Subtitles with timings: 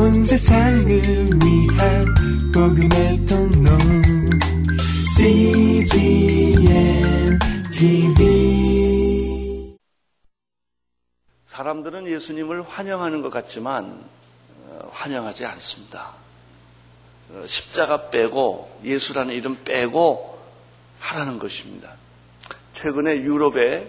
[0.00, 2.04] 온 세상을 위한
[2.54, 3.70] 복음의 통로
[5.14, 7.38] CGM
[7.70, 9.76] TV
[11.44, 14.02] 사람들은 예수님을 환영하는 것 같지만
[14.70, 16.12] 어, 환영하지 않습니다.
[17.34, 20.38] 어, 십자가 빼고 예수라는 이름 빼고
[20.98, 21.90] 하라는 것입니다.
[22.72, 23.86] 최근에 유럽에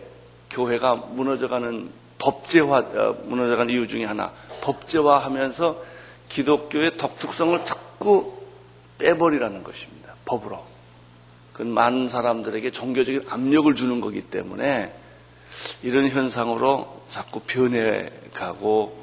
[0.50, 5.91] 교회가 무너져가는 법제화 어, 무너져가는 이유 중에 하나 법제화하면서
[6.32, 8.38] 기독교의 독특성을 자꾸
[8.98, 10.16] 빼버리라는 것입니다.
[10.26, 10.66] 법으로.
[11.52, 14.94] 그건 많은 사람들에게 종교적인 압력을 주는 거기 때문에
[15.84, 18.98] 이런 현상으로 자꾸 변해가고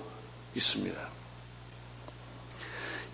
[0.54, 0.98] 있습니다.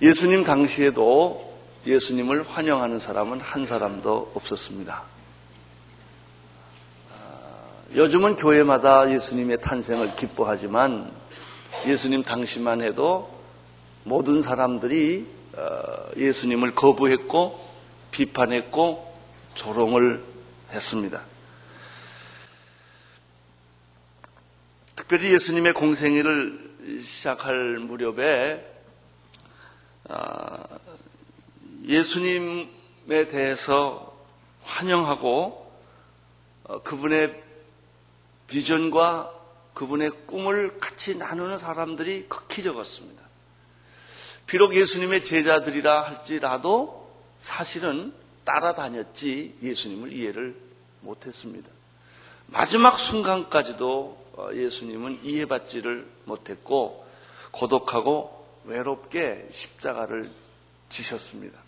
[0.00, 1.52] 예수님 당시에도
[1.84, 5.02] 예수님을 환영하는 사람은 한 사람도 없었습니다.
[7.94, 11.10] 요즘은 교회마다 예수님의 탄생을 기뻐하지만
[11.86, 13.33] 예수님 당시만 해도
[14.04, 15.26] 모든 사람들이
[15.56, 17.58] 어, 예수님을 거부했고
[18.10, 19.14] 비판했고
[19.54, 20.22] 조롱을
[20.70, 21.22] 했습니다.
[24.94, 28.72] 특별히 예수님의 공생애를 시작할 무렵에
[30.08, 30.64] 아,
[31.86, 34.14] 예수님에 대해서
[34.62, 35.72] 환영하고
[36.64, 37.42] 어, 그분의
[38.46, 39.32] 비전과
[39.72, 43.13] 그분의 꿈을 같이 나누는 사람들이 극히 적었습니다.
[44.46, 48.12] 비록 예수님의 제자들이라 할지라도 사실은
[48.44, 50.56] 따라다녔지 예수님을 이해를
[51.00, 51.70] 못했습니다.
[52.46, 57.06] 마지막 순간까지도 어, 예수님은 이해받지를 못했고
[57.52, 60.30] 고독하고 외롭게 십자가를
[60.88, 61.58] 지셨습니다.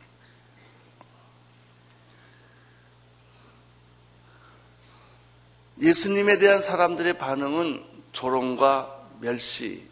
[5.80, 9.86] 예수님에 대한 사람들의 반응은 조롱과 멸시,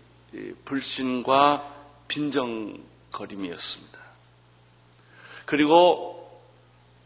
[0.65, 1.74] 불신과
[2.09, 3.99] 빈정거림이었습니다.
[5.47, 6.15] 그리고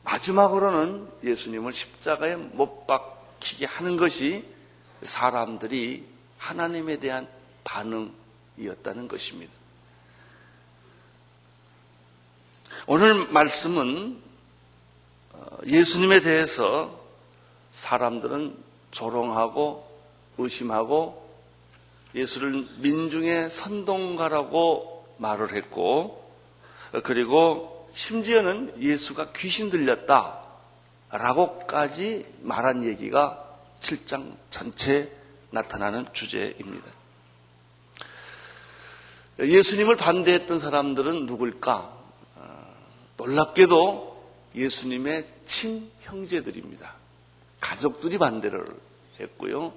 [0.04, 4.44] 마지막으로는 예수님을 십자가에 못 박히게 하는 것이
[5.02, 6.06] 사람들이
[6.38, 7.28] 하나님에 대한
[7.64, 9.52] 반응이었다는 것입니다.
[12.86, 14.22] 오늘 말씀은
[15.32, 16.98] 어, 예수님에 대해서
[17.72, 18.56] 사람들은
[18.90, 19.86] 조롱하고
[20.38, 21.27] 의심하고
[22.14, 26.32] 예수를 민중의 선동가라고 말을 했고
[27.04, 30.42] 그리고 심지어는 예수가 귀신 들렸다
[31.10, 33.44] 라고까지 말한 얘기가
[33.80, 35.10] 7장 전체에
[35.50, 36.92] 나타나는 주제입니다.
[39.38, 41.96] 예수님을 반대했던 사람들은 누굴까?
[43.16, 44.08] 놀랍게도
[44.54, 46.94] 예수님의 친형제들입니다.
[47.60, 48.64] 가족들이 반대를
[49.20, 49.72] 했고요.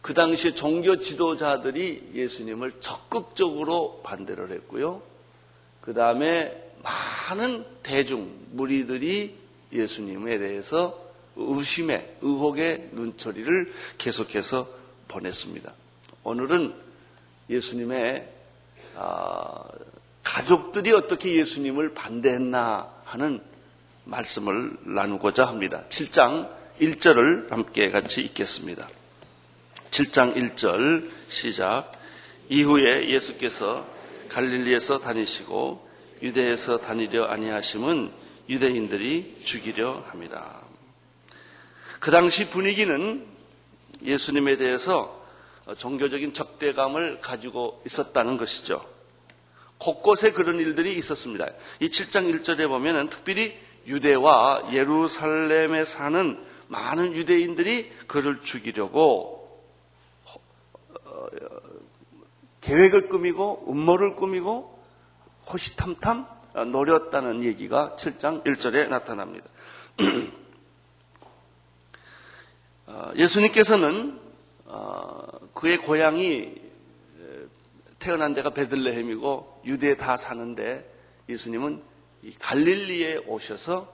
[0.00, 5.02] 그 당시 종교 지도자들이 예수님을 적극적으로 반대를 했고요.
[5.80, 9.34] 그 다음에 많은 대중, 무리들이
[9.72, 14.68] 예수님에 대해서 의심의, 의혹의 눈초리를 계속해서
[15.08, 15.72] 보냈습니다.
[16.24, 16.74] 오늘은
[17.48, 18.28] 예수님의
[18.96, 19.64] 아,
[20.22, 23.40] 가족들이 어떻게 예수님을 반대했나 하는
[24.04, 25.84] 말씀을 나누고자 합니다.
[25.88, 26.50] 7장
[26.80, 28.88] 1절을 함께 같이 읽겠습니다.
[29.90, 31.92] 7장 1절 시작.
[32.48, 33.86] 이후에 예수께서
[34.28, 35.88] 갈릴리에서 다니시고
[36.22, 38.10] 유대에서 다니려 아니하심은
[38.48, 40.62] 유대인들이 죽이려 합니다.
[41.98, 43.26] 그 당시 분위기는
[44.02, 45.20] 예수님에 대해서
[45.76, 48.84] 종교적인 적대감을 가지고 있었다는 것이죠.
[49.78, 51.46] 곳곳에 그런 일들이 있었습니다.
[51.80, 59.39] 이 7장 1절에 보면 특별히 유대와 예루살렘에 사는 많은 유대인들이 그를 죽이려고 어,
[62.60, 64.78] 계획을 꾸미고 음모를 꾸미고
[65.50, 66.26] 호시탐탐
[66.72, 69.46] 노렸다는 얘기가 7장 1절에 나타납니다.
[72.86, 74.20] 어, 예수님께서는
[74.66, 76.70] 어, 그의 고향이
[78.00, 80.90] 태어난 데가 베들레헴이고 유대에 다 사는데
[81.28, 81.82] 예수님은
[82.40, 83.92] 갈릴리에 오셔서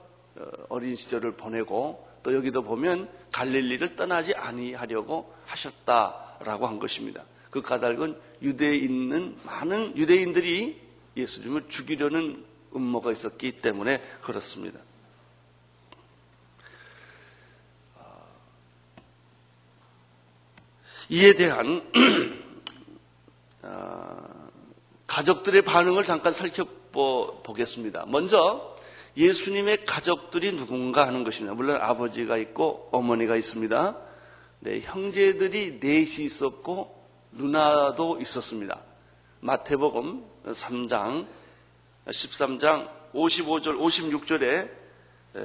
[0.69, 7.23] 어린 시절을 보내고 또 여기도 보면 갈릴리를 떠나지 아니하려고 하셨다 라고 한 것입니다.
[7.49, 10.79] 그 까닭은 유대에 있는 많은 유대인들이
[11.15, 12.45] 예수님을 죽이려는
[12.75, 14.79] 음모가 있었기 때문에 그렇습니다.
[21.09, 21.89] 이에 대한
[23.63, 24.49] 아,
[25.07, 28.05] 가족들의 반응을 잠깐 살펴보겠습니다.
[28.07, 28.77] 먼저
[29.15, 31.55] 예수님의 가족들이 누군가 하는 것입니다.
[31.55, 34.06] 물론 아버지가 있고 어머니가 있습니다.
[34.59, 38.81] 네, 형제들이 넷이 있었고 누나도 있었습니다.
[39.41, 41.27] 마태복음 3장
[42.07, 44.69] 13장 55절 56절에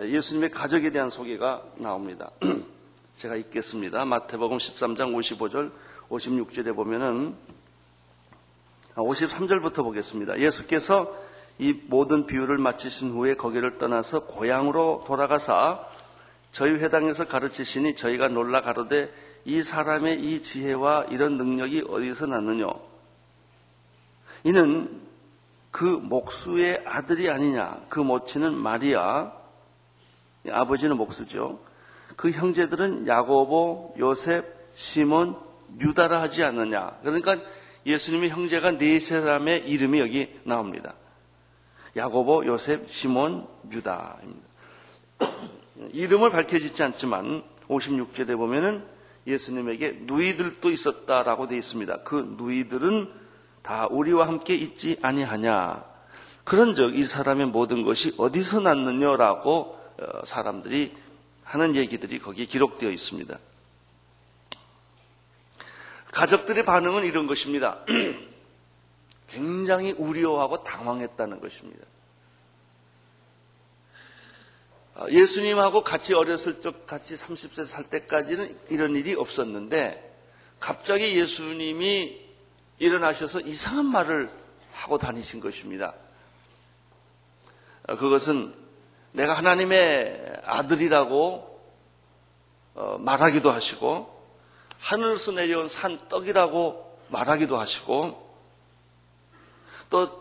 [0.08, 2.30] 예수님의 가족에 대한 소개가 나옵니다.
[3.16, 4.06] 제가 읽겠습니다.
[4.06, 5.72] 마태복음 13장 55절
[6.08, 7.36] 56절에 보면은
[8.94, 10.38] 53절부터 아, 보겠습니다.
[10.40, 11.14] 예수께서
[11.58, 15.86] 이 모든 비유를 마치신 후에 거기를 떠나서 고향으로 돌아가사
[16.52, 19.12] 저희 회당에서 가르치시니 저희가 놀라 가로되
[19.44, 22.66] 이 사람의 이 지혜와 이런 능력이 어디서 났느냐?
[24.44, 25.00] 이는
[25.70, 27.86] 그 목수의 아들이 아니냐?
[27.88, 29.32] 그 모친은 마리아,
[30.50, 31.58] 아버지는 목수죠.
[32.16, 34.44] 그 형제들은 야고보, 요셉,
[34.74, 35.36] 시몬,
[35.80, 36.98] 유다라 하지 않느냐?
[37.02, 37.38] 그러니까
[37.86, 40.94] 예수님의 형제가 네 사람의 이름이 여기 나옵니다.
[41.96, 44.52] 야고보, 요셉, 시몬, 유다입니다.
[45.92, 48.84] 이름을 밝혀지지 않지만 56절에 보면은
[49.26, 52.02] 예수님에게 누이들도 있었다라고 되어 있습니다.
[52.02, 53.12] 그 누이들은
[53.62, 55.84] 다 우리와 함께 있지 아니하냐.
[56.44, 60.96] 그런즉 이 사람의 모든 것이 어디서 났느냐라고 어, 사람들이
[61.44, 63.38] 하는 얘기들이 거기에 기록되어 있습니다.
[66.10, 67.78] 가족들의 반응은 이런 것입니다.
[69.28, 71.86] 굉장히 우려하고 당황했다는 것입니다.
[74.72, 80.10] 어, 예수님하고 같이 어렸을 적 같이 30세 살 때까지는 이런 일이 없었는데
[80.60, 82.20] 갑자기 예수님이
[82.78, 84.30] 일어나셔서 이상한 말을
[84.72, 85.94] 하고 다니신 것입니다.
[87.88, 88.54] 어, 그것은
[89.12, 91.52] 내가 하나님의 아들이라고
[92.74, 94.22] 어, 말하기도 하시고
[94.78, 98.36] 하늘에서 내려온 산 떡이라고 말하기도 하시고
[99.90, 100.20] 또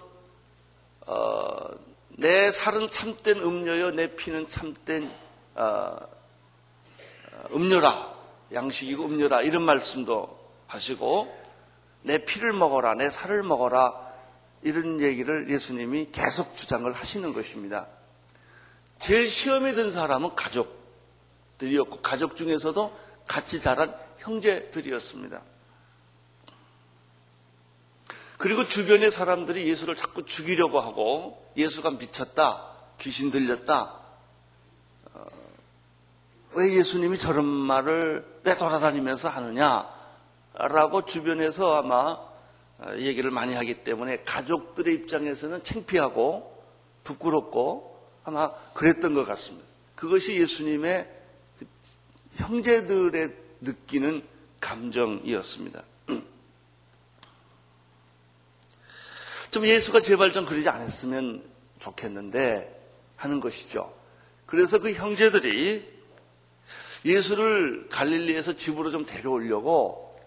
[1.08, 1.70] 어,
[2.22, 5.12] 내 살은 참된 음료요, 내 피는 참된
[5.56, 5.98] 어, 어,
[7.52, 8.16] 음료라,
[8.54, 11.36] 양식이고 음료라 이런 말씀도 하시고
[12.04, 14.14] 내 피를 먹어라, 내 살을 먹어라
[14.62, 17.88] 이런 얘기를 예수님이 계속 주장을 하시는 것입니다.
[19.00, 25.42] 제일 시험에 든 사람은 가족들이었고 가족 중에서도 같이 자란 형제들이었습니다.
[28.38, 34.00] 그리고 주변의 사람들이 예수를 자꾸 죽이려고 하고 예수가 미쳤다, 귀신 들렸다.
[35.14, 35.26] 어,
[36.54, 42.18] 왜 예수님이 저런 말을 빼돌아다니면서 하느냐라고 주변에서 아마
[42.80, 46.64] 어, 얘기를 많이 하기 때문에 가족들의 입장에서는 창피하고
[47.04, 49.68] 부끄럽고 아마 그랬던 것 같습니다.
[49.96, 51.08] 그것이 예수님의
[51.60, 51.66] 그
[52.36, 54.24] 형제들의 느끼는
[54.60, 55.84] 감정이었습니다.
[59.52, 61.44] 좀 예수가 제발 좀 그러지 않았으면
[61.80, 62.82] 좋겠는데
[63.18, 63.94] 하는 것이죠.
[64.46, 65.86] 그래서 그 형제들이
[67.06, 70.18] 예수를 갈릴리에서 집으로 좀 데려오려고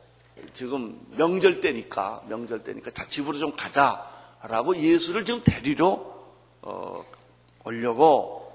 [0.53, 6.15] 지금 명절 때니까 명절 때니까 자 집으로 좀 가자라고 예수를 좀 데리러
[6.63, 7.05] 어,
[7.65, 8.53] 오려고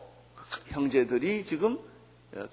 [0.68, 1.80] 형제들이 지금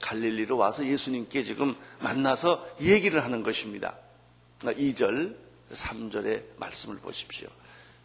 [0.00, 3.96] 갈릴리로 와서 예수님께 지금 만나서 얘기를 하는 것입니다.
[4.60, 5.36] 2절,
[5.70, 7.48] 3절의 말씀을 보십시오.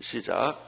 [0.02, 0.60] 시작.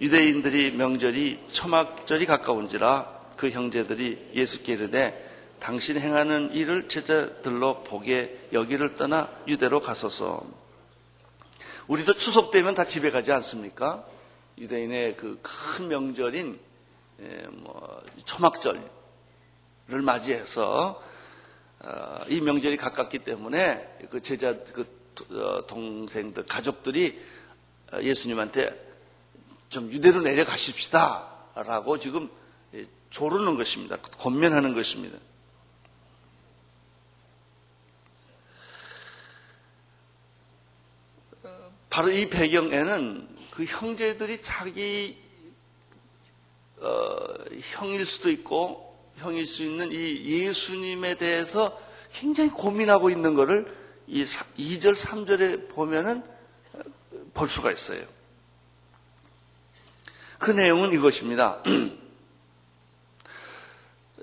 [0.00, 5.26] 유대인들이 명절이 초막절이 가까운지라 그 형제들이 예수께 이르되
[5.60, 10.44] 당신 행하는 일을 제자들로 보게 여기를 떠나 유대로 가소서.
[11.88, 14.04] 우리도 추석 되면 다 집에 가지 않습니까?
[14.58, 15.40] 유대인의 그
[15.78, 16.58] 큰 명절인
[17.20, 18.82] 예, 뭐 초막절을
[19.88, 21.02] 맞이해서
[21.80, 24.86] 어, 이 명절이 가깝기 때문에 그 제자 그
[25.30, 27.20] 어, 동생들 가족들이
[28.02, 28.88] 예수님한테
[29.68, 31.28] 좀 유대로 내려가십시다.
[31.54, 32.30] 라고 지금
[33.10, 33.96] 조르는 것입니다.
[34.18, 35.18] 권면하는 것입니다.
[41.90, 45.18] 바로 이 배경에는 그 형제들이 자기
[46.76, 47.26] 어,
[47.72, 51.76] 형일 수도 있고 형일 수 있는 이 예수님에 대해서
[52.12, 53.66] 굉장히 고민하고 있는 것을
[54.06, 56.22] 이 2절, 3절에 보면은
[57.38, 58.04] 볼 수가 있어요.
[60.40, 61.62] 그 내용은 이것입니다.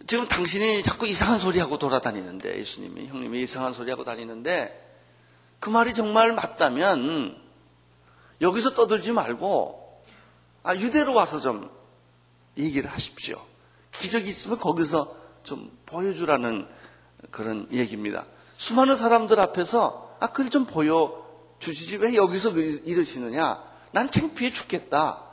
[0.05, 4.81] 지금 당신이 자꾸 이상한 소리 하고 돌아다니는데, 예수님이, 형님이 이상한 소리 하고 다니는데,
[5.61, 7.41] 그 말이 정말 맞다면,
[8.41, 10.03] 여기서 떠들지 말고,
[10.63, 11.71] 아, 유대로 와서 좀
[12.57, 13.41] 얘기를 하십시오.
[13.93, 16.67] 기적이 있으면 거기서 좀 보여주라는
[17.31, 18.25] 그런 얘기입니다.
[18.57, 21.24] 수많은 사람들 앞에서, 아, 그걸 좀 보여
[21.59, 23.63] 주시지 왜 여기서 이러시느냐?
[23.91, 25.23] 난 창피해 죽겠다.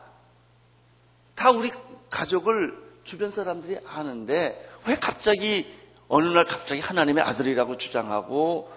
[1.34, 1.70] 다 우리
[2.10, 5.66] 가족을 주변 사람들이 아는데 왜 갑자기
[6.08, 8.70] 어느 날 갑자기 하나님의 아들이라고 주장하고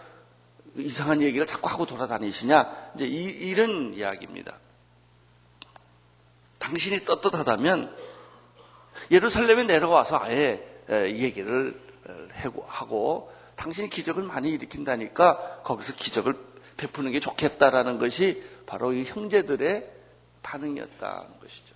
[0.75, 2.91] 이상한 얘기를 자꾸 하고 돌아다니시냐?
[2.95, 4.57] 이제 이, 이런 이야기입니다.
[6.59, 7.95] 당신이 떳떳하다면
[9.11, 11.79] 예루살렘에 내려와서 아예 얘기를
[12.67, 16.35] 하고 당신이 기적을 많이 일으킨다니까 거기서 기적을
[16.77, 19.91] 베푸는 게 좋겠다라는 것이 바로 이 형제들의
[20.43, 21.75] 반응이었다는 것이죠.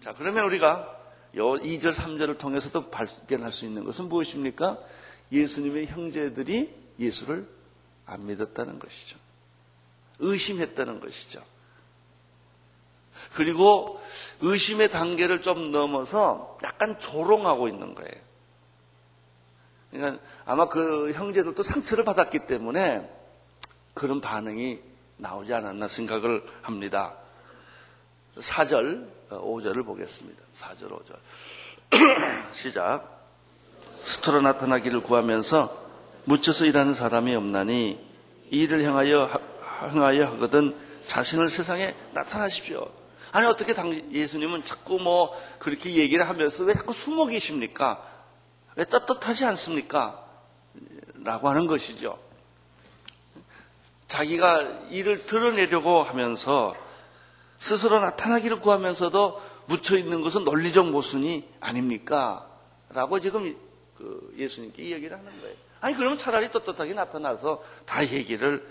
[0.00, 0.98] 자, 그러면 우리가
[1.36, 4.78] 요 2절, 3절을 통해서도 발견할 수 있는 것은 무엇입니까?
[5.30, 7.46] 예수님의 형제들이 예수를
[8.06, 9.16] 안 믿었다는 것이죠.
[10.18, 11.42] 의심했다는 것이죠.
[13.34, 14.00] 그리고
[14.40, 18.30] 의심의 단계를 좀 넘어서 약간 조롱하고 있는 거예요.
[19.90, 23.19] 그러니까 아마 그 형제들도 상처를 받았기 때문에
[23.94, 24.78] 그런 반응이
[25.16, 27.14] 나오지 않았나 생각을 합니다.
[28.36, 30.42] 4절, 5절을 보겠습니다.
[30.54, 32.52] 4절, 5절.
[32.52, 33.20] 시작.
[34.02, 35.88] 스토로 나타나기를 구하면서
[36.24, 37.98] 묻혀서 일하는 사람이 없나니
[38.50, 39.30] 이를 향하여
[39.82, 40.74] 행하여 하거든
[41.06, 42.88] 자신을 세상에 나타나십시오.
[43.32, 48.02] 아니 어떻게 당 예수님은 자꾸 뭐 그렇게 얘기를 하면서 왜 자꾸 숨어 계십니까?
[48.76, 50.24] 왜 떳떳하지 않습니까?
[51.22, 52.18] 라고 하는 것이죠.
[54.10, 56.74] 자기가 일을 드러내려고 하면서
[57.58, 62.44] 스스로 나타나기를 구하면서도 묻혀 있는 것은 논리적 모순이 아닙니까?
[62.88, 63.56] 라고 지금
[63.96, 65.54] 그 예수님께 이야기를 하는 거예요.
[65.80, 68.66] 아니 그러면 차라리 떳떳하게 나타나서 다 얘기를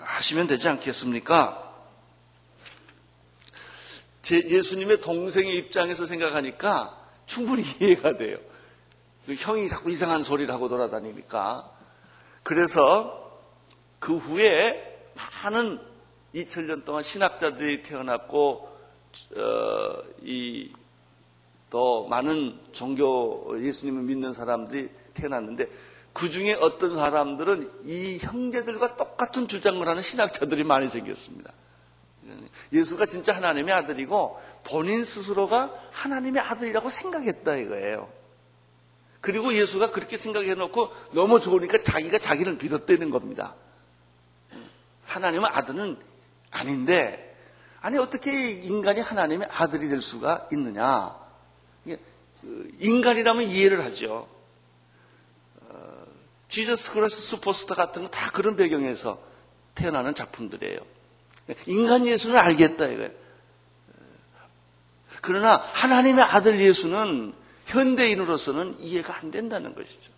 [0.00, 1.74] 하시면 되지 않겠습니까?
[4.22, 8.38] 제 예수님의 동생의 입장에서 생각하니까 충분히 이해가 돼요.
[9.26, 11.70] 그 형이 자꾸 이상한 소리를 하고 돌아다니니까.
[12.42, 13.19] 그래서
[14.00, 14.98] 그 후에
[15.44, 15.78] 많은
[16.34, 18.68] 2000년 동안 신학자들이 태어났고,
[19.36, 20.72] 어, 이,
[21.68, 25.68] 더 많은 종교, 예수님을 믿는 사람들이 태어났는데,
[26.12, 31.52] 그 중에 어떤 사람들은 이 형제들과 똑같은 주장을 하는 신학자들이 많이 생겼습니다.
[32.72, 38.08] 예수가 진짜 하나님의 아들이고 본인 스스로가 하나님의 아들이라고 생각했다 이거예요.
[39.20, 43.54] 그리고 예수가 그렇게 생각해 놓고 너무 좋으니까 자기가 자기를 믿었다는 겁니다.
[45.10, 45.98] 하나님의 아들은
[46.50, 47.36] 아닌데
[47.80, 51.18] 아니 어떻게 인간이 하나님의 아들이 될 수가 있느냐?
[51.84, 54.28] 그 인간이라면 이해를 하죠.
[56.48, 59.20] 지저스 크라스 슈퍼스타 같은 거 다 그런 배경에서
[59.74, 60.80] 태어나는 작품들이에요.
[61.66, 63.10] 인간 예수는 알겠다 이거예요.
[65.20, 67.34] 그러나 하나님의 아들 예수는
[67.66, 70.12] 현대인으로서는 이해가 안 된다는 것이죠.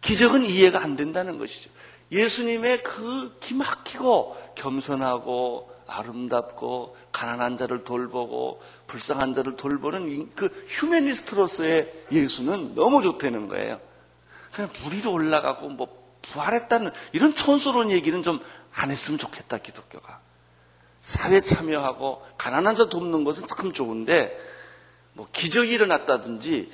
[0.00, 1.70] 기적은 이해가 안 된다는 것이죠.
[2.12, 13.02] 예수님의 그 기막히고 겸손하고 아름답고 가난한 자를 돌보고 불쌍한 자를 돌보는 그 휴메니스트로서의 예수는 너무
[13.02, 13.80] 좋다는 거예요.
[14.52, 18.40] 그냥 물 위로 올라가고 뭐 부활했다는 이런 촌스러운 얘기는 좀
[18.76, 20.20] 안 했으면 좋겠다 기독교가
[21.00, 24.38] 사회 참여하고 가난한 자 돕는 것은 참 좋은데
[25.14, 26.70] 뭐 기적이 일어났다든지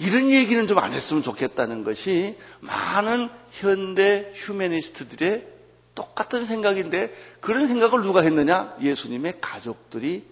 [0.00, 5.46] 이런 얘기는 좀 안 했으면 좋겠다는 것이 많은 현대 휴메니스트들의
[5.94, 8.76] 똑같은 생각인데 그런 생각을 누가 했느냐?
[8.80, 10.24] 예수님의 가족들이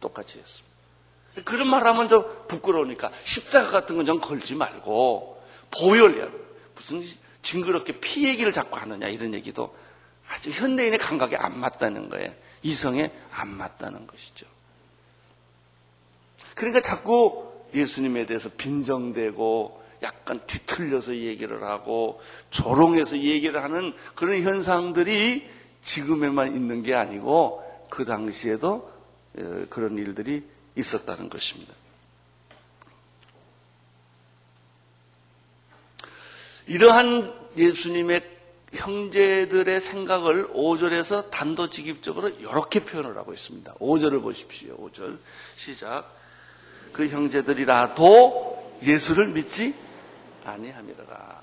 [0.00, 0.72] 똑같이 했습니다.
[1.44, 5.42] 그런 말 하면 좀 부끄러우니까 십자가 같은 건 좀 걸지 말고
[5.72, 6.30] 보혈,
[6.76, 7.02] 무슨
[7.42, 9.74] 징그럽게 피 얘기를 자꾸 하느냐 이런 얘기도
[10.28, 12.32] 아주 현대인의 감각에 안 맞다는 거예요.
[12.62, 14.46] 이성에 안 맞다는 것이죠.
[16.54, 25.48] 그러니까 자꾸 예수님에 대해서 빈정대고 약간 뒤틀려서 얘기를 하고 조롱해서 얘기를 하는 그런 현상들이
[25.80, 28.90] 지금에만 있는 게 아니고 그 당시에도
[29.38, 30.42] 어, 그런 일들이
[30.76, 31.74] 있었다는 것입니다.
[36.66, 38.30] 이러한 예수님의
[38.72, 43.74] 형제들의 생각을 5절에서 단도직입적으로 이렇게 표현을 하고 있습니다.
[43.74, 44.76] 5절을 보십시오.
[44.78, 45.18] 5절
[45.56, 46.21] 시작.
[46.92, 49.74] 그 형제들이라도 예수를 믿지
[50.44, 51.42] 아니함이라.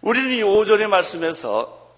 [0.00, 1.94] 우리는 이 5절의 말씀에서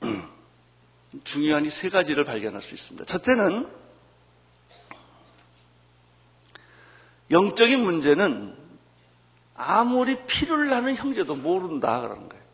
[1.24, 3.04] 중요한 이 세 가지를 발견할 수 있습니다.
[3.04, 3.68] 첫째는
[7.30, 8.56] 영적인 문제는
[9.54, 12.44] 아무리 피를 나는 형제도 모른다 그러는 거예요.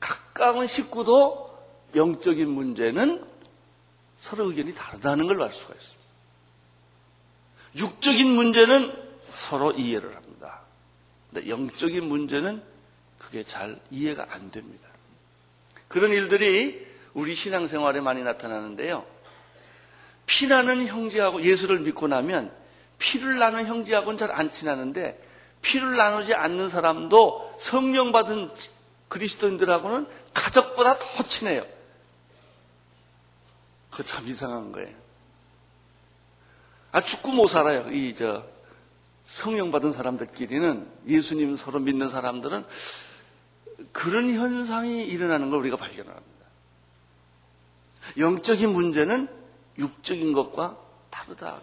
[0.00, 1.56] 가까운 식구도
[1.94, 3.31] 영적인 문제는
[4.22, 6.02] 서로 의견이 다르다는 걸 알 수가 있습니다.
[7.76, 8.94] 육적인 문제는
[9.26, 10.60] 서로 이해를 합니다.
[11.32, 12.62] 근데 영적인 문제는
[13.18, 14.88] 그게 잘 이해가 안 됩니다.
[15.88, 19.04] 그런 일들이 우리 신앙생활에 많이 나타나는데요.
[20.26, 22.54] 피나는 형제하고 예수를 믿고 나면
[22.98, 25.20] 피를 나는 형제하고는 잘 안 친하는데
[25.62, 28.50] 피를 나누지 않는 사람도 성령 받은
[29.08, 31.64] 그리스도인들하고는 가족보다 더 친해요.
[33.92, 34.96] 그거 참 이상한 거예요.
[36.92, 37.88] 아, 죽고 못 살아요.
[37.90, 38.44] 이, 저,
[39.26, 42.66] 성령 받은 사람들끼리는, 예수님 서로 믿는 사람들은
[43.92, 46.46] 그런 현상이 일어나는 걸 우리가 발견합니다.
[48.16, 49.28] 영적인 문제는
[49.78, 50.78] 육적인 것과
[51.10, 51.60] 다르다.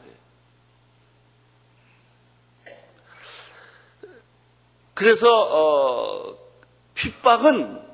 [4.94, 6.38] 그래서 어,
[6.94, 7.90] 핍박은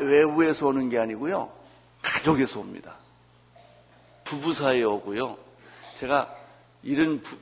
[0.00, 1.52] 외부에서 오는 게 아니고요.
[2.02, 2.96] 가족에서 옵니다.
[4.30, 5.36] 부부 사이에 오고요.
[5.96, 6.32] 제가
[6.84, 7.36] 이런 부,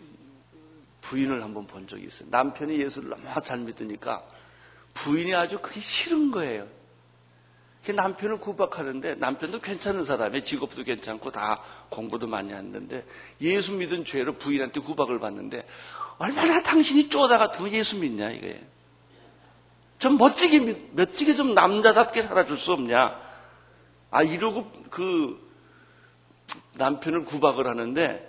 [1.03, 2.31] 부인을 한번 본 적이 있어요.
[2.31, 4.25] 남편이 예수를 너무 잘 믿으니까
[4.95, 6.67] 부인이 아주 그게 싫은 거예요.
[7.87, 10.43] 남편을 구박하는데 남편도 괜찮은 사람이에요.
[10.43, 13.07] 직업도 괜찮고 다 공부도 많이 했는데
[13.43, 15.67] 예수 믿은 죄로 부인한테 구박을 받는데
[16.17, 18.61] 얼마나 당신이 쪼다 같으면 예수 믿냐 이거예요.
[19.99, 23.21] 좀 멋지게 멋지게 좀 남자답게 살아줄 수 없냐?
[24.11, 25.48] 아 이러고 그
[26.79, 28.25] 남편을 구박을 하는데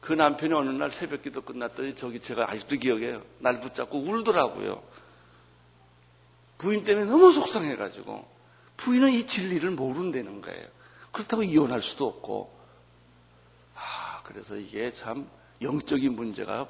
[0.00, 3.22] 그 남편이 어느 날 새벽 기도 끝났더니 저기 제가 아직도 기억해요.
[3.38, 4.82] 날 붙잡고 울더라고요.
[6.58, 8.26] 부인 때문에 너무 속상해가지고
[8.76, 10.68] 부인은 이 진리를 모른다는 거예요.
[11.12, 12.58] 그렇다고 이혼할 수도 없고
[13.76, 15.28] 아 그래서 이게 참
[15.62, 16.68] 영적인 문제가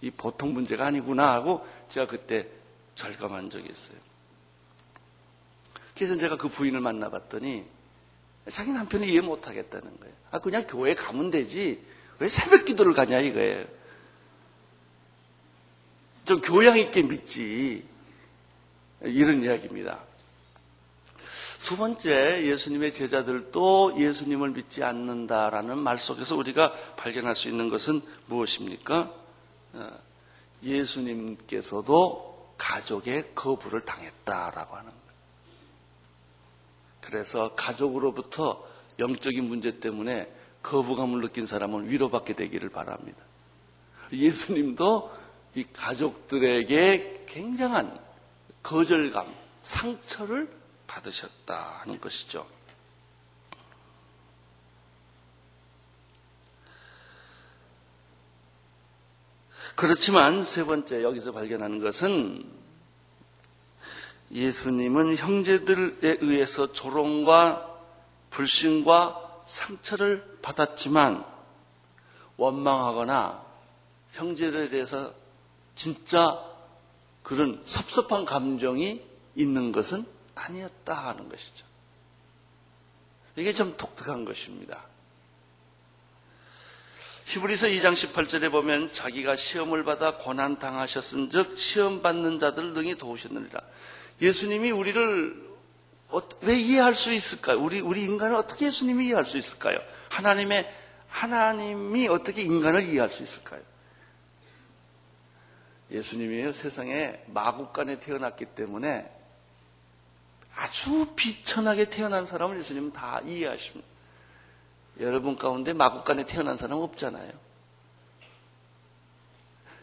[0.00, 2.48] 이 보통 문제가 아니구나 하고 제가 그때
[2.94, 3.98] 절감한 적이 있어요.
[5.94, 7.66] 그래서 제가 그 부인을 만나봤더니
[8.50, 10.14] 자기 남편이 이해 못하겠다는 거예요.
[10.30, 11.82] 아 그냥 교회 가면 되지
[12.18, 13.64] 왜 새벽 기도를 가냐 이거예요.
[16.24, 17.84] 좀 교양 있게 믿지.
[19.02, 19.98] 이런 이야기입니다.
[21.64, 29.12] 두 번째, 예수님의 제자들도 예수님을 믿지 않는다라는 말 속에서 우리가 발견할 수 있는 것은 무엇입니까?
[29.74, 29.90] 어,
[30.62, 35.09] 예수님께서도 가족의 거부를 당했다라고 하는 거예요.
[37.10, 38.64] 그래서 가족으로부터
[39.00, 43.18] 영적인 문제 때문에 거부감을 느낀 사람은 위로받게 되기를 바랍니다.
[44.12, 45.12] 예수님도
[45.56, 47.98] 이 가족들에게 굉장한
[48.62, 49.26] 거절감,
[49.62, 50.48] 상처를
[50.86, 52.46] 받으셨다 하는 것이죠.
[59.74, 62.59] 그렇지만 세 번째 여기서 발견하는 것은
[64.32, 67.66] 예수님은 형제들에 의해서 조롱과
[68.30, 71.24] 불신과 상처를 받았지만
[72.36, 73.44] 원망하거나
[74.12, 75.12] 형제들에 대해서
[75.74, 76.44] 진짜
[77.22, 81.66] 그런 섭섭한 감정이 있는 것은 아니었다 하는 것이죠.
[83.36, 84.84] 이게 좀 독특한 것입니다.
[87.26, 93.60] 히브리서 2장 18절에 보면 자기가 시험을 받아 고난 당하셨은즉 시험 받는 자들 등이 도우셨느니라.
[94.20, 95.50] 예수님이 우리를
[96.08, 97.60] 어, 왜 이해할 수 있을까요?
[97.60, 99.78] 우리, 우리 인간을 어떻게 예수님이 이해할 수 있을까요?
[100.08, 100.68] 하나님의,
[101.08, 103.62] 하나님이 어떻게 인간을 이해할 수 있을까요?
[105.90, 109.10] 예수님이 세상에 마국간에 태어났기 때문에
[110.54, 113.88] 아주 비천하게 태어난 사람을 예수님은 다 이해하십니다.
[115.00, 117.32] 여러분 가운데 마국간에 태어난 사람 없잖아요.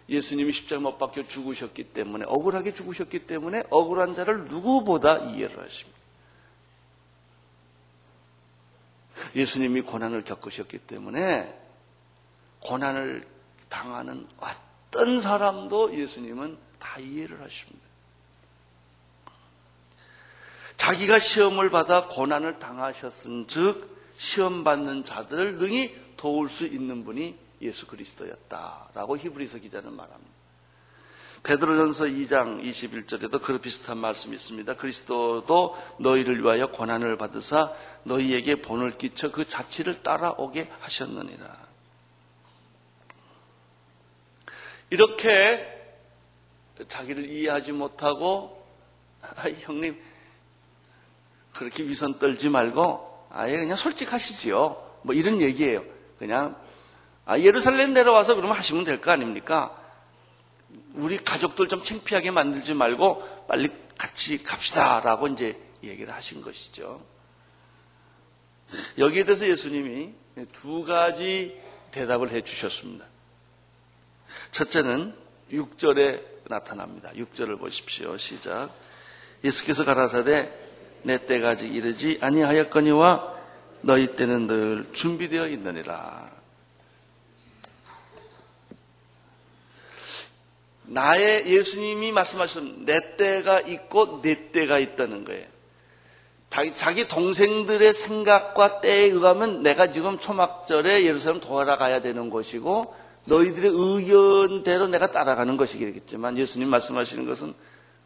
[0.09, 5.97] 예수님이 십자가 못 박혀 죽으셨기 때문에 억울하게 죽으셨기 때문에 억울한 자를 누구보다 이해를 하십니다.
[9.35, 11.53] 예수님이 고난을 겪으셨기 때문에
[12.61, 13.27] 고난을
[13.69, 17.85] 당하는 어떤 사람도 예수님은 다 이해를 하십니다.
[20.77, 27.87] 자기가 시험을 받아 고난을 당하셨은 즉, 시험 받는 자들을 능히 도울 수 있는 분이 예수
[27.87, 30.37] 그리스도였다라고 히브리서 기자는 말합니다.
[31.43, 34.75] 베드로전서 2장 21절에도 그 비슷한 말씀이 있습니다.
[34.75, 41.67] 그리스도도 너희를 위하여 고난을 받으사 너희에게 본을 끼쳐 그 자취를 따라오게 하셨느니라.
[44.89, 45.73] 이렇게
[46.87, 48.65] 자기를 이해하지 못하고
[49.21, 50.01] 아, 형님
[51.53, 54.99] 그렇게 위선 떨지 말고 아예 그냥 솔직하시지요.
[55.03, 55.83] 뭐 이런 얘기예요.
[56.19, 56.55] 그냥
[57.27, 59.75] 아, 예루살렘 내려와서 그러면 하시면 될 거 아닙니까?
[60.93, 67.01] 우리 가족들 좀 창피하게 만들지 말고 빨리 같이 갑시다라고 이제 얘기를 하신 것이죠.
[68.97, 70.13] 여기에 대해서 예수님이
[70.53, 71.59] 두 가지
[71.91, 73.05] 대답을 해 주셨습니다.
[74.51, 75.13] 첫째는
[75.51, 77.11] 6절에 나타납니다.
[77.13, 78.17] 6절을 보십시오.
[78.17, 78.69] 시작.
[79.43, 80.51] 예수께서 가라사대
[81.03, 83.35] 내 때가 아직 이르지 아니하였거니와
[83.81, 86.36] 너희 때는 늘 준비되어 있느니라.
[90.87, 95.45] 나의 예수님이 말씀하신 내 때가 있고 내 때가 있다는 거예요.
[96.75, 102.95] 자기 동생들의 생각과 때에 의하면 내가 지금 초막절에 예루살렘 돌아가야 되는 것이고
[103.25, 107.53] 너희들의 의견대로 내가 따라가는 것이겠지만 예수님 말씀하시는 것은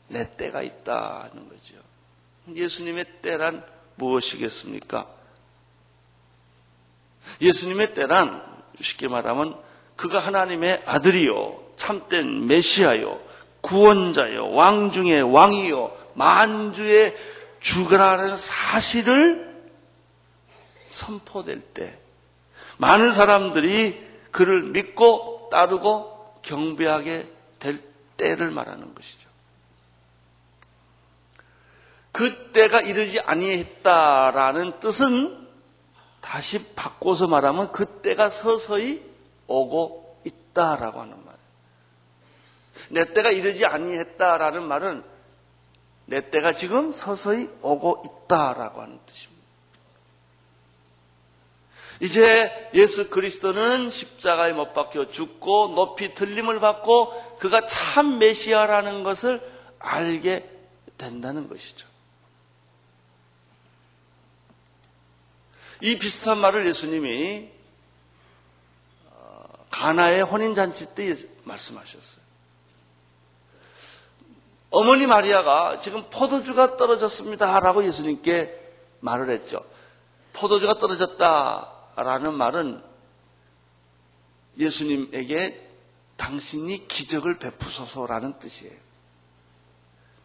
[0.08, 1.76] 내 때가 있다는 거죠.
[2.54, 3.64] 예수님의 때란
[3.96, 5.08] 무엇이겠습니까?
[7.40, 8.44] 예수님의 때란
[8.82, 9.56] 쉽게 말하면
[9.96, 13.20] 그가 하나님의 아들이요 참된 메시아요
[13.62, 17.16] 구원자요 왕 중의 왕이요 만주의
[17.60, 19.52] 주가라는 사실을
[20.88, 21.98] 선포될 때
[22.78, 24.02] 많은 사람들이
[24.32, 27.80] 그를 믿고 따르고 경배하게 될
[28.18, 29.30] 때를 말하는 것이죠.
[32.12, 35.48] 그 때가 이르지 아니했다라는 뜻은
[36.22, 39.04] 다시 바꿔서 말하면 그 때가 서서히
[39.48, 41.31] 오고 있다라고 하는 말.
[42.90, 45.04] 내 때가 이르지 아니했다라는 말은
[46.06, 49.42] 내 때가 지금 서서히 오고 있다라고 하는 뜻입니다.
[52.02, 59.40] 이제 예수 그리스도는 십자가에 못 박혀 죽고 높이 들림을 받고 그가 참 메시아라는 것을
[59.78, 60.50] 알게
[60.98, 61.88] 된다는 것이죠.
[65.82, 67.50] 이 비슷한 말을 예수님이
[69.10, 72.21] 어, 가나의 혼인잔치 때 말씀하셨어요.
[74.72, 78.58] 어머니 마리아가 지금 포도주가 떨어졌습니다 라고 예수님께
[79.02, 79.64] 말을 했죠.
[80.34, 82.82] 포도주가 떨어졌다 라는 말은
[84.58, 85.70] 예수님에게
[86.16, 88.76] 당신이 기적을 베푸소서라는 뜻이에요.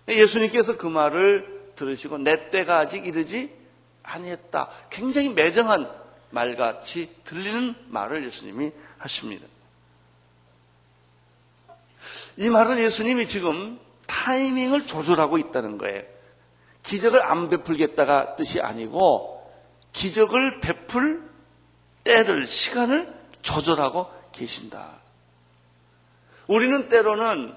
[0.09, 3.52] 예수님께서 그 말을 들으시고 내 때가 아직 이르지
[4.04, 4.70] 아니했다.
[4.90, 5.90] 굉장히 매정한
[6.30, 9.46] 말같이 들리는 말을 예수님이 하십니다.
[12.37, 16.02] 이 말은 예수님이 지금 타이밍을 조절하고 있다는 거예요.
[16.82, 19.36] 기적을 안 베풀겠다가 뜻이 아니고
[19.92, 21.28] 기적을 베풀
[22.04, 24.90] 때를, 시간을 조절하고 계신다.
[26.46, 27.54] 우리는 때로는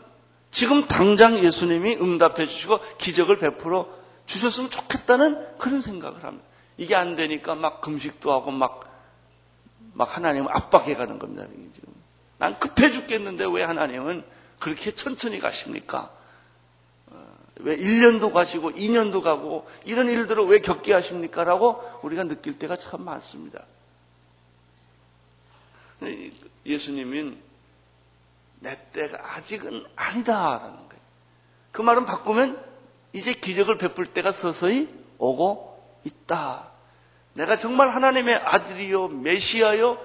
[0.51, 3.87] 지금 당장 예수님이 응답해 주시고 기적을 베풀어
[4.25, 6.45] 주셨으면 좋겠다는 그런 생각을 합니다.
[6.77, 8.89] 이게 안 되니까 막 금식도 하고 막,
[9.93, 11.45] 막 하나님을 압박해 가는 겁니다.
[11.75, 11.93] 지금.
[12.37, 14.23] 난 급해 죽겠는데 왜 하나님은
[14.59, 16.09] 그렇게 천천히 가십니까?
[17.59, 21.43] 어, 왜 1년도 가시고 2년도 가고 이런 일들을 왜 겪게 하십니까?
[21.43, 23.63] 라고 우리가 느낄 때가 참 많습니다.
[26.65, 27.37] 예수님은
[28.61, 31.01] 내 때가 아직은 아니다라는 거예요.
[31.71, 32.63] 그 말은 바꾸면
[33.13, 36.69] 이제 기적을 베풀 때가 서서히 오고 있다.
[37.33, 39.97] 내가 정말 하나님의 아들이요, 메시아요,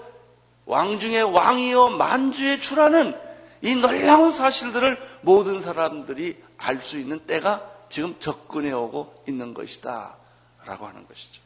[0.66, 3.16] 왕 중의 왕이요, 만주의 주라는
[3.62, 10.16] 이 놀라운 사실들을 모든 사람들이 알수 있는 때가 지금 접근해 오고 있는 것이다.
[10.64, 11.42] 라고 하는 것이죠.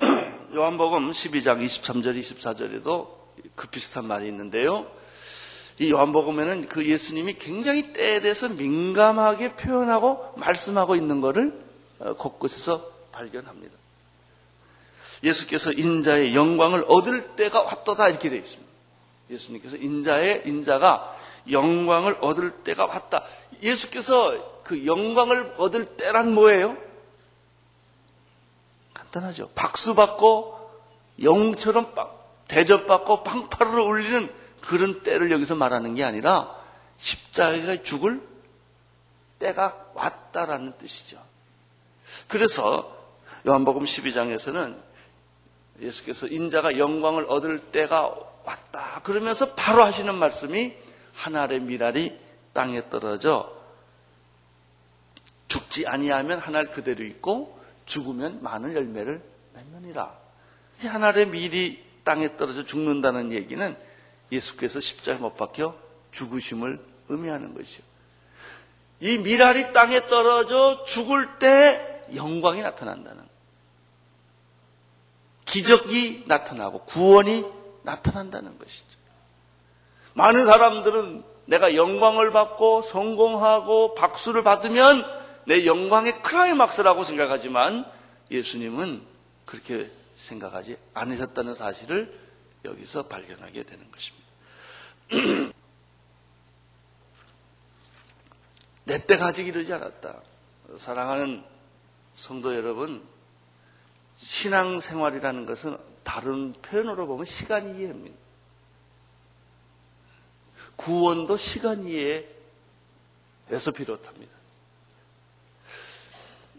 [0.54, 3.08] 요한복음 12장 23절, 24절에도
[3.54, 4.90] 그 비슷한 말이 있는데요.
[5.78, 11.52] 이 요한복음에는 그 예수님이 굉장히 때에 대해서 민감하게 표현하고 말씀하고 있는 것을
[11.98, 13.85] 어, 곳곳에서 발견합니다.
[15.22, 18.72] 예수께서 인자의 영광을 얻을 때가 왔도다 이렇게 되어 있습니다.
[19.30, 21.16] 예수님께서 인자의 인자가
[21.50, 23.24] 영광을 얻을 때가 왔다.
[23.62, 26.76] 예수께서 그 영광을 얻을 때란 뭐예요?
[28.94, 29.50] 간단하죠.
[29.54, 30.56] 박수 받고
[31.22, 31.94] 영처럼
[32.48, 36.54] 대접받고 방파를 울리는 그런 때를 여기서 말하는 게 아니라
[36.98, 38.20] 십자가가 죽을
[39.38, 41.18] 때가 왔다라는 뜻이죠.
[42.26, 42.94] 그래서
[43.46, 44.85] 요한복음 12장에서는
[45.80, 49.00] 예수께서 인자가 영광을 얻을 때가 왔다.
[49.02, 50.72] 그러면서 바로 하시는 말씀이
[51.14, 52.18] 하늘의 미랄이
[52.52, 53.54] 땅에 떨어져
[55.48, 59.22] 죽지 아니하면 하늘 그대로 있고 죽으면 많은 열매를
[59.54, 60.16] 맺느니라.
[60.80, 63.76] 하늘의 밀이 땅에 떨어져 죽는다는 얘기는
[64.30, 65.76] 예수께서 십자가에 못 박혀
[66.10, 67.84] 죽으심을 의미하는 것이요.
[69.00, 73.35] 이 미랄이 땅에 떨어져 죽을 때 영광이 나타난다는
[75.46, 77.46] 기적이 나타나고 구원이
[77.82, 78.98] 나타난다는 것이죠.
[80.14, 85.04] 많은 사람들은 내가 영광을 받고 성공하고 박수를 받으면
[85.46, 87.90] 내 영광의 클라이막스라고 생각하지만
[88.30, 89.02] 예수님은
[89.44, 92.18] 그렇게 생각하지 않으셨다는 사실을
[92.64, 94.26] 여기서 발견하게 되는 것입니다.
[98.84, 100.20] 내 때가 아직 이르지 않았다.
[100.76, 101.44] 사랑하는
[102.14, 103.06] 성도 여러분,
[104.18, 108.16] 신앙생활이라는 것은 다른 표현으로 보면 시간 이해입니다.
[110.76, 114.36] 구원도 시간 이해에서 비롯합니다.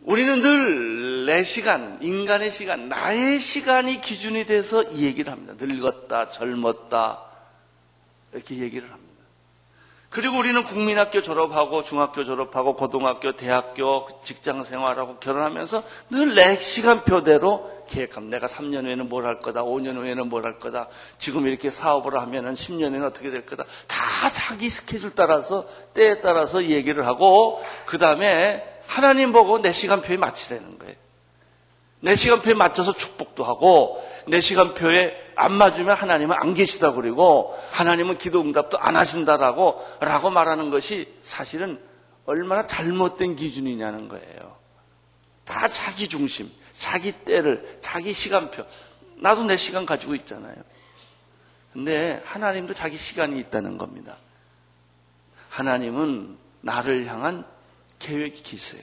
[0.03, 5.53] 우리는 늘 내 시간, 인간의 시간, 나의 시간이 기준이 돼서 이 얘기를 합니다.
[5.59, 7.21] 늙었다, 젊었다,
[8.31, 9.06] 이렇게 얘기를 합니다.
[10.09, 18.37] 그리고 우리는 국민학교 졸업하고 중학교 졸업하고 고등학교, 대학교, 직장 생활하고 결혼하면서 늘 내 시간표대로 계획합니다.
[18.37, 22.53] 내가 3년 후에는 뭘 할 거다, 5년 후에는 뭘 할 거다, 지금 이렇게 사업을 하면은
[22.53, 23.65] 10년 후에는 어떻게 될 거다.
[23.87, 30.79] 다 자기 스케줄 따라서, 때에 따라서 얘기를 하고, 그 다음에 하나님 보고 내 시간표에 맞추라는
[30.79, 30.95] 거예요.
[32.07, 38.39] 내 시간표에 맞춰서 축복도 하고, 내 시간표에 안 맞으면 하나님은 안 계시다 그리고 하나님은 기도
[38.39, 41.77] 응답도 안 하신다라고 라고 말하는 것이 사실은
[42.25, 44.55] 얼마나 잘못된 기준이냐는 거예요.
[45.43, 48.63] 다 자기 중심, 자기 때를, 자기 시간표.
[49.17, 50.55] 나도 내 시간 가지고 있잖아요.
[51.73, 54.15] 근데 하나님도 자기 시간이 있다는 겁니다.
[55.49, 57.45] 하나님은 나를 향한
[57.99, 58.81] 계획이 있어요.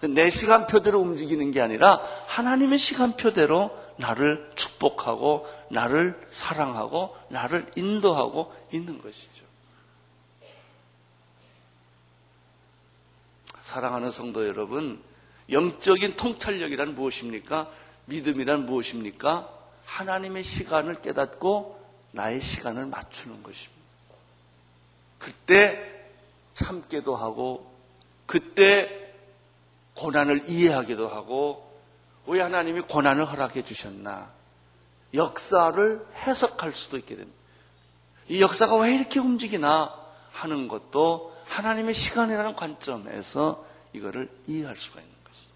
[0.00, 9.46] 내 시간표대로 움직이는 게 아니라 하나님의 시간표대로 나를 축복하고 나를 사랑하고 나를 인도하고 있는 것이죠.
[13.62, 15.02] 사랑하는 성도 여러분,
[15.50, 17.70] 영적인 통찰력이란 무엇입니까?
[18.04, 19.52] 믿음이란 무엇입니까?
[19.84, 21.76] 하나님의 시간을 깨닫고
[22.12, 23.82] 나의 시간을 맞추는 것입니다.
[25.18, 26.04] 그때
[26.52, 27.70] 참게도 하고,
[28.26, 29.05] 그때
[29.96, 31.80] 고난을 이해하기도 하고,
[32.26, 34.30] 왜 하나님이 고난을 허락해 주셨나?
[35.14, 37.36] 역사를 해석할 수도 있게 됩니다.
[38.28, 39.94] 이 역사가 왜 이렇게 움직이나
[40.30, 45.48] 하는 것도 하나님의 시간이라는 관점에서 이거를 이해할 수가 있는 것이죠.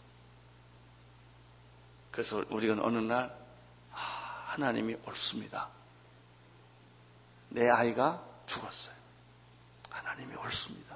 [2.10, 3.36] 그래서 우리가 어느 날
[3.92, 3.96] 아,
[4.46, 5.68] 하나님이 옳습니다.
[7.48, 8.94] 내 아이가 죽었어요.
[9.90, 10.89] 하나님이 옳습니다.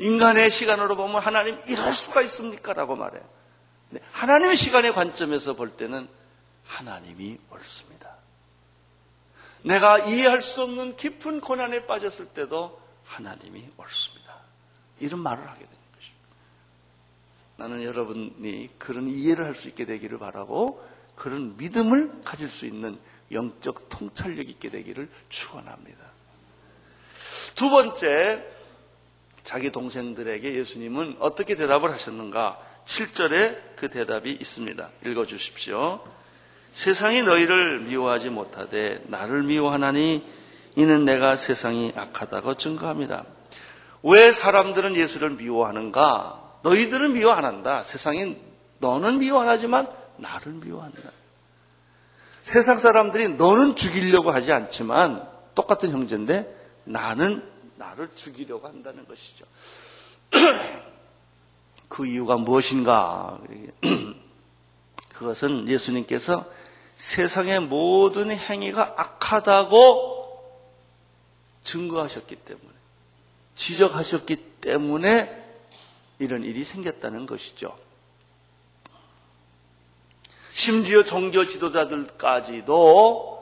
[0.00, 2.72] 인간의 시간으로 보면 하나님 이럴 수가 있습니까?
[2.72, 3.22] 라고 말해요.
[4.12, 6.08] 하나님의 시간의 관점에서 볼 때는
[6.64, 8.16] 하나님이 옳습니다.
[9.62, 14.36] 내가 이해할 수 없는 깊은 고난에 빠졌을 때도 하나님이 옳습니다.
[15.00, 16.26] 이런 말을 하게 되는 것입니다.
[17.56, 20.82] 나는 여러분이 그런 이해를 할 수 있게 되기를 바라고
[21.14, 22.98] 그런 믿음을 가질 수 있는
[23.32, 25.98] 영적 통찰력 있게 되기를 축원합니다.
[27.54, 28.59] 두 번째
[29.42, 32.58] 자기 동생들에게 예수님은 어떻게 대답을 하셨는가?
[32.84, 34.90] 7절에 그 대답이 있습니다.
[35.06, 36.00] 읽어 주십시오.
[36.72, 40.24] 세상이 너희를 미워하지 못하되 나를 미워하나니
[40.76, 43.24] 이는 내가 세상이 악하다고 증거합니다.
[44.02, 46.58] 왜 사람들은 예수를 미워하는가?
[46.62, 47.82] 너희들은 미워 안 한다.
[47.82, 48.36] 세상이
[48.78, 50.98] 너는 미워 안 하지만 나를 미워한다.
[52.40, 57.42] 세상 사람들이 너는 죽이려고 하지 않지만 똑같은 형제인데 나는
[57.80, 59.46] 나를 죽이려고 한다는 것이죠.
[61.88, 63.40] 그 이유가 무엇인가?
[65.08, 66.44] 그것은 예수님께서
[66.96, 70.20] 세상의 모든 행위가 악하다고
[71.62, 72.68] 증거하셨기 때문에,
[73.54, 75.38] 지적하셨기 때문에
[76.18, 77.78] 이런 일이 생겼다는 것이죠.
[80.50, 83.39] 심지어 종교 지도자들까지도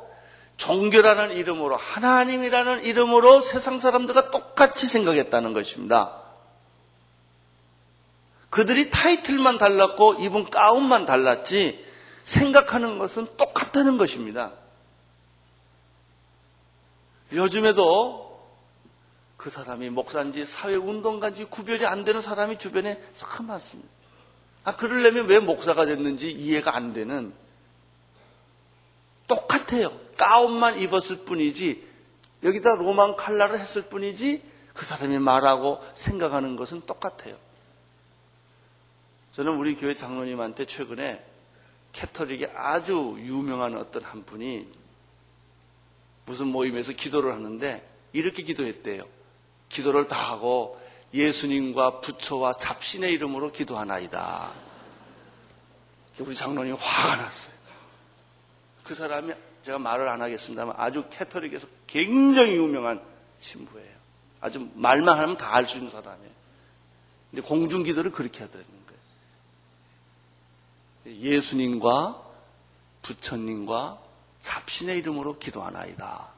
[0.59, 6.21] 종교라는 이름으로, 하나님이라는 이름으로 세상 사람들과 똑같이 생각했다는 것입니다.
[8.51, 11.85] 그들이 타이틀만 달랐고 입은 가운만 달랐지
[12.25, 14.53] 생각하는 것은 똑같다는 것입니다.
[17.33, 18.29] 요즘에도
[19.37, 23.89] 그 사람이 목사인지 사회운동가인지 구별이 안 되는 사람이 주변에 참 많습니다.
[24.65, 27.33] 아, 그러려면 왜 목사가 됐는지 이해가 안 되는
[29.29, 30.08] 똑같아요.
[30.19, 31.89] 가운만 입었을 뿐이지
[32.43, 34.43] 여기다 로만 칼라를 했을 뿐이지
[34.75, 37.37] 그 사람이 말하고 생각하는 것은 똑같아요.
[39.33, 41.25] 저는 우리 교회 장로님한테 최근에
[41.93, 44.69] 캐터릭의 아주 유명한 어떤 한 분이
[46.27, 49.05] 무슨 모임에서 기도를 하는데 이렇게 기도했대요.
[49.69, 50.81] 기도를 다 하고
[51.15, 54.53] 예수님과 부처와 잡신의 이름으로 기도하나이다.
[56.21, 57.55] 우리 장로님 화가 났어요.
[58.85, 63.03] 그 사람이 제가 말을 안 하겠습니다만 아주 캐터릭에서 굉장히 유명한
[63.39, 63.99] 신부예요.
[64.41, 66.31] 아주 말만 하면 다 알 수 있는 사람이에요.
[67.31, 68.79] 근데 공중 기도를 그렇게 하더라고요.
[71.07, 72.23] 예수님과
[73.03, 73.99] 부처님과
[74.41, 76.29] 잡신의 이름으로 기도하나이다.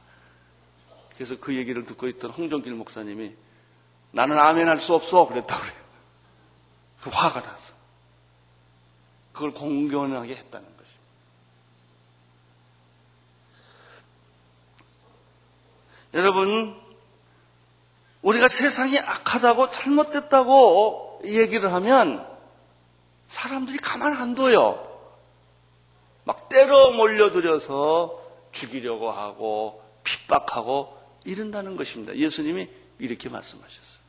[1.14, 3.34] 그래서 그 얘기를 듣고 있던 홍정길 목사님이
[4.12, 5.26] 나는 아멘 할 수 없어.
[5.26, 5.80] 그랬다고 그래요.
[7.00, 7.72] 그 화가 나서.
[9.32, 10.99] 그걸 공견하게 했다는 것입니
[16.14, 16.76] 여러분,
[18.22, 22.26] 우리가 세상이 악하다고 잘못됐다고 얘기를 하면
[23.28, 24.86] 사람들이 가만 안 둬요.
[26.24, 28.20] 막 때려 몰려들여서
[28.52, 32.14] 죽이려고 하고 핍박하고 이런다는 것입니다.
[32.16, 32.68] 예수님이
[32.98, 34.00] 이렇게 말씀하셨어요.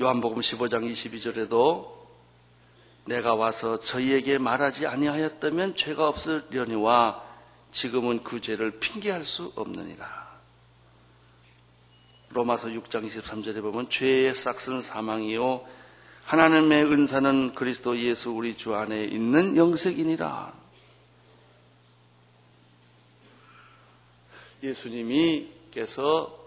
[0.00, 1.97] 요한복음 15장 22절에도
[3.08, 7.24] 내가 와서 저희에게 말하지 아니하였다면 죄가 없으려니와
[7.72, 10.28] 지금은 그 죄를 핑계할 수 없느니라.
[12.30, 15.66] 로마서 6장 23절에 보면 죄의 싹은 사망이요
[16.24, 20.52] 하나님의 은사는 그리스도 예수 우리 주 안에 있는 영색이니라.
[24.62, 26.38] 예수님이께서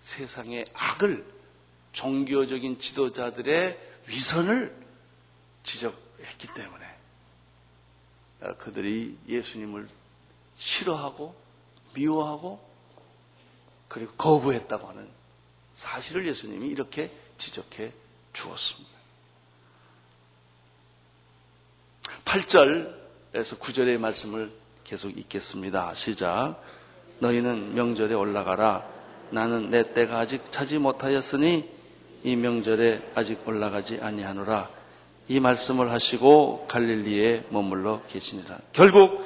[0.00, 1.26] 세상의 악을
[1.92, 4.83] 종교적인 지도자들의 위선을
[5.64, 6.86] 지적했기 때문에
[8.58, 9.88] 그들이 예수님을
[10.56, 11.34] 싫어하고
[11.94, 12.64] 미워하고
[13.88, 15.08] 그리고 거부했다고 하는
[15.74, 17.92] 사실을 예수님이 이렇게 지적해
[18.32, 18.94] 주었습니다.
[22.24, 25.94] 8절에서 9절의 말씀을 계속 읽겠습니다.
[25.94, 26.62] 시작.
[27.20, 28.86] 너희는 명절에 올라가라.
[29.30, 31.70] 나는 내 때가 아직 차지 못하였으니
[32.22, 34.70] 이 명절에 아직 올라가지 아니하노라.
[35.28, 38.58] 이 말씀을 하시고 갈릴리에 머물러 계시니라.
[38.72, 39.24] 결국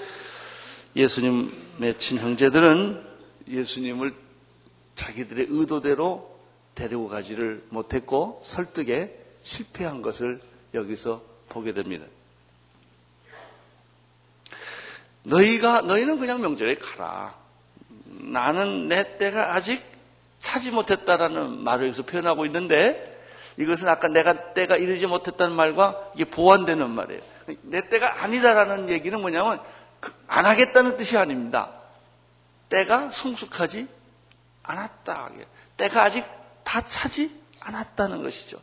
[0.94, 3.04] 예수님의 친형제들은
[3.48, 4.14] 예수님을
[4.94, 6.38] 자기들의 의도대로
[6.74, 10.40] 데리고 가지를 못했고 설득에 실패한 것을
[10.74, 12.04] 여기서 보게 됩니다.
[15.24, 17.34] 너희가 너희는 그냥 명절에 가라.
[18.06, 19.82] 나는 내 때가 아직
[20.38, 23.17] 차지 못했다라는 말을 여기서 표현하고 있는데
[23.58, 27.22] 이것은 아까 내가 때가 이르지 못했다는 말과 이게 보완되는 말이에요.
[27.62, 29.60] 내 때가 아니다라는 얘기는 뭐냐면
[30.00, 31.72] 그안 하겠다는 뜻이 아닙니다.
[32.68, 33.88] 때가 성숙하지
[34.62, 35.30] 않았다.
[35.76, 36.24] 때가 아직
[36.62, 38.60] 다 차지 않았다는 것이죠.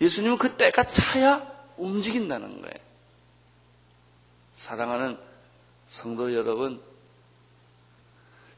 [0.00, 1.46] 예수님은 그 때가 차야
[1.76, 2.86] 움직인다는 거예요.
[4.56, 5.18] 사랑하는
[5.86, 6.82] 성도 여러분,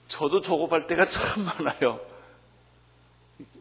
[0.09, 2.01] 저도 조급할 때가 참 많아요.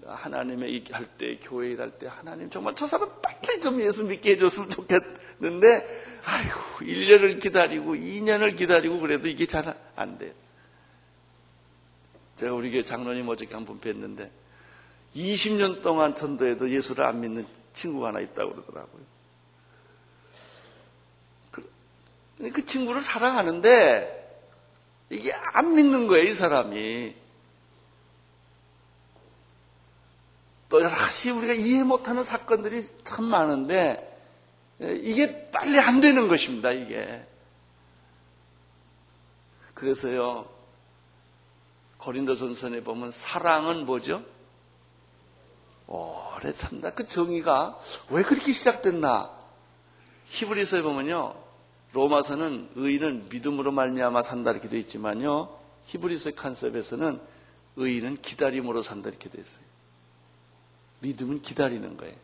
[0.07, 4.31] 하나님의 얘기 할 때, 교회 일할 때, 하나님 정말 저 사람 빨리 좀 예수 믿게
[4.35, 5.87] 해줬으면 좋겠는데,
[6.25, 10.31] 아이고, 1년을 기다리고, 2년을 기다리고, 그래도 이게 잘 안 돼요.
[12.35, 14.29] 제가 우리 교회 장로님 어저께 한 분 뵀는데,
[15.15, 19.01] 20년 동안 전도해도 예수를 안 믿는 친구가 하나 있다고 그러더라고요.
[21.51, 21.69] 그,
[22.53, 24.13] 그 친구를 사랑하는데,
[25.09, 27.15] 이게 안 믿는 거예요, 이 사람이.
[30.69, 34.03] 또 여러 가지 우리가 이해 못하는 사건들이 참 많은데
[34.79, 36.71] 이게 빨리 안 되는 것입니다.
[36.71, 37.25] 이게
[39.73, 40.49] 그래서요
[41.99, 44.23] 고린도전선에 보면 사랑은 뭐죠?
[45.87, 46.91] 오래 참다.
[46.93, 49.31] 그 정의가 왜 그렇게 시작됐나?
[50.25, 51.35] 히브리서에 보면요
[51.93, 57.21] 로마서는 의인은 믿음으로 말미암아 산다 이렇게 되어 있지만요 히브리서 컨셉에서는
[57.77, 59.65] 의인은 기다림으로 산다 이렇게 되어 있어요.
[60.99, 62.15] 믿음은 기다리는 거예요.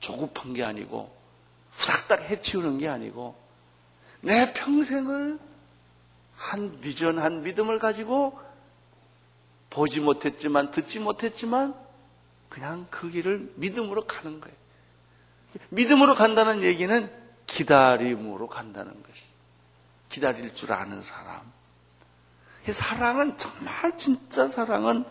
[0.00, 1.14] 조급한 게 아니고
[1.70, 3.36] 후닥닥 해치우는 게 아니고
[4.20, 5.38] 내 평생을
[6.36, 8.38] 한 비전, 한 믿음을 가지고
[9.70, 11.74] 보지 못했지만 듣지 못했지만
[12.48, 14.56] 그냥 그 길을 믿음으로 가는 거예요.
[15.70, 17.10] 믿음으로 간다는 얘기는
[17.46, 19.24] 기다림으로 간다는 것이.
[20.08, 21.52] 기다릴 줄 아는 사람.
[22.64, 25.04] 사랑은 정말 진짜 사랑은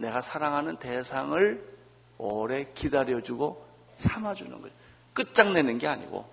[0.00, 1.78] 내가 사랑하는 대상을
[2.16, 3.66] 오래 기다려주고
[3.98, 4.74] 참아주는 거예요.
[5.12, 6.28] 끝장내는 게 아니고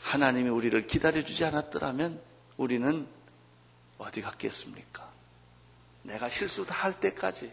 [0.00, 2.20] 하나님이 우리를 기다려주지 않았더라면
[2.56, 3.06] 우리는
[3.98, 5.10] 어디 갔겠습니까?
[6.04, 7.52] 내가 실수 다 할 때까지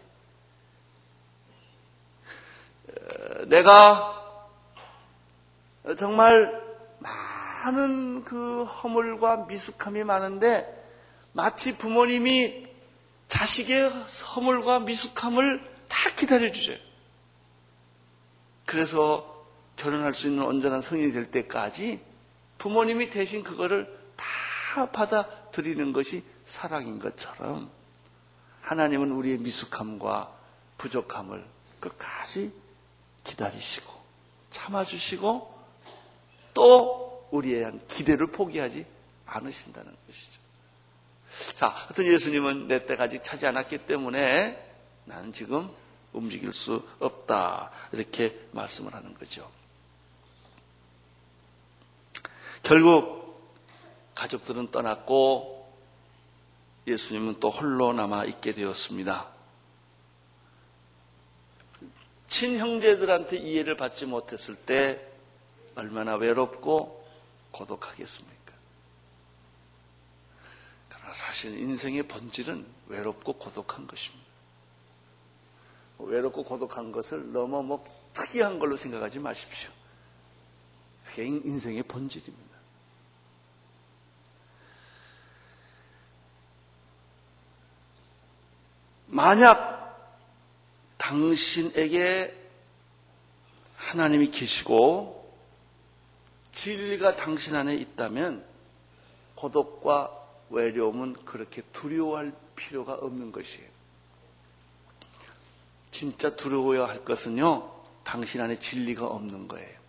[3.46, 4.48] 내가
[5.98, 6.60] 정말
[7.64, 10.76] 많은 그 허물과 미숙함이 많은데
[11.32, 12.69] 마치 부모님이
[13.30, 13.88] 자식의
[14.34, 16.74] 허물과 미숙함을 다 기다려주죠.
[18.66, 22.00] 그래서 결혼할 수 있는 온전한 성인이 될 때까지
[22.58, 27.70] 부모님이 대신 그거를 다 받아들이는 것이 사랑인 것처럼
[28.60, 30.32] 하나님은 우리의 미숙함과
[30.76, 31.44] 부족함을
[31.78, 32.52] 끝까지
[33.24, 33.92] 기다리시고
[34.50, 35.60] 참아주시고
[36.52, 38.84] 또 우리에 대한 기대를 포기하지
[39.24, 40.39] 않으신다는 것이죠.
[41.54, 44.70] 자, 어떤 예수님은 내 아직 차지 않았기 때문에
[45.04, 45.70] 나는 지금
[46.12, 47.70] 움직일 수 없다.
[47.92, 49.50] 이렇게 말씀을 하는 거죠.
[52.62, 53.20] 결국
[54.14, 55.72] 가족들은 떠났고
[56.86, 59.28] 예수님은 또 홀로 남아 있게 되었습니다.
[62.26, 65.04] 친형제들한테 이해를 받지 못했을 때
[65.74, 67.04] 얼마나 외롭고
[67.50, 68.29] 고독하겠습니까?
[71.14, 74.26] 사실 인생의 본질은 외롭고 고독한 것입니다.
[75.98, 79.70] 외롭고 고독한 것을 너무 뭐 특이한 걸로 생각하지 마십시오.
[81.04, 82.50] 그게 인생의 본질입니다.
[89.06, 89.80] 만약
[90.98, 92.36] 당신에게
[93.76, 95.34] 하나님이 계시고
[96.52, 98.44] 진리가 당신 안에 있다면
[99.34, 100.19] 고독과
[100.50, 103.68] 외로움은 그렇게 두려워할 필요가 없는 것이에요.
[105.90, 107.70] 진짜 두려워야 할 것은요,
[108.04, 109.80] 당신 안에 진리가 없는 거예요.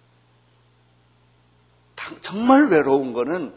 [2.21, 3.53] 정말 외로운 거는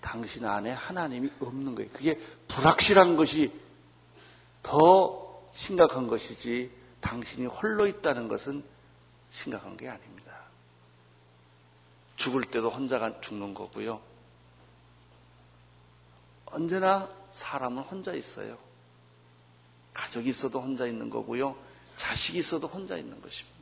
[0.00, 1.90] 당신 안에 하나님이 없는 거예요.
[1.92, 3.52] 그게 불확실한 것이
[4.62, 8.64] 더 심각한 것이지 당신이 홀로 있다는 것은
[9.30, 10.32] 심각한 게 아닙니다.
[12.16, 14.00] 죽을 때도 혼자가 죽는 거고요.
[16.52, 18.56] 언제나 사람은 혼자 있어요.
[19.92, 21.56] 가족이 있어도 혼자 있는 거고요.
[21.96, 23.52] 자식이 있어도 혼자 있는 것입니다.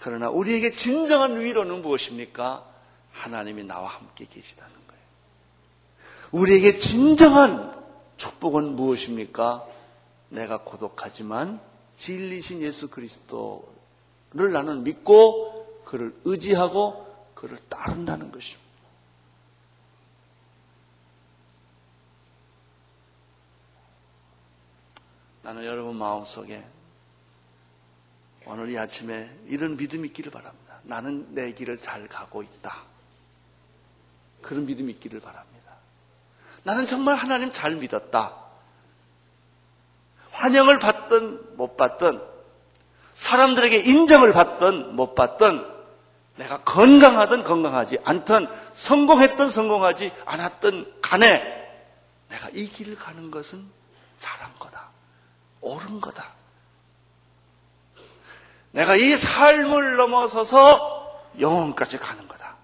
[0.00, 2.64] 그러나 우리에게 진정한 위로는 무엇입니까?
[3.12, 5.02] 하나님이 나와 함께 계시다는 거예요.
[6.32, 7.74] 우리에게 진정한
[8.16, 9.66] 축복은 무엇입니까?
[10.28, 11.60] 내가 고독하지만
[11.96, 18.65] 진리신 예수 그리스도를 나는 믿고 그를 의지하고 그를 따른다는 것입니다.
[25.46, 26.60] 나는 여러분 마음속에
[28.46, 30.80] 오늘 이 아침에 이런 믿음이 있기를 바랍니다.
[30.82, 32.74] 나는 내 길을 잘 가고 있다.
[34.42, 35.74] 그런 믿음이 있기를 바랍니다.
[36.64, 38.34] 나는 정말 하나님 잘 믿었다.
[40.32, 42.20] 환영을 받든 못 받든
[43.14, 45.64] 사람들에게 인정을 받든 못 받든
[46.38, 51.40] 내가 건강하든 건강하지 않든 성공했든 성공하지 않았든 간에
[52.30, 53.64] 내가 이 길을 가는 것은
[54.18, 54.95] 잘한 거다.
[55.60, 56.34] 옳은 거다.
[58.72, 62.56] 내가 이 삶을 넘어서서 영혼까지 가는 거다.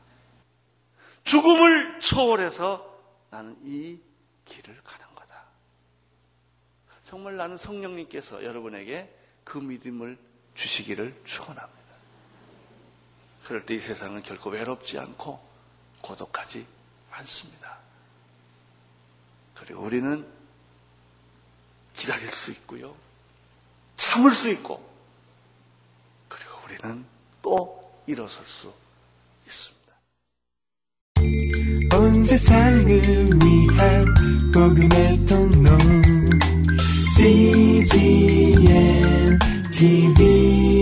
[1.24, 2.84] 죽음을 초월해서
[3.30, 3.98] 나는 이
[4.44, 5.02] 길을 가는
[7.12, 9.14] 정말 나는 성령님께서 여러분에게
[9.44, 10.16] 그 믿음을
[10.54, 11.82] 주시기를 축원합니다.
[13.44, 15.38] 그럴 때 이 세상은 결코 외롭지 않고
[16.00, 16.66] 고독하지
[17.10, 17.76] 않습니다.
[19.52, 20.26] 그리고 우리는
[21.94, 22.94] 기다릴 수 있고요.
[23.96, 24.82] 참을 수 있고,
[26.28, 27.04] 그리고 우리는
[27.40, 28.72] 또 일어설 수
[29.46, 29.82] 있습니다.
[31.96, 34.14] 온 세상을 위한
[34.52, 35.70] 복음의 통로
[37.16, 38.58] CGM
[39.72, 40.81] TV